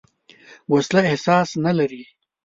[0.73, 2.03] وسله احساس نه لري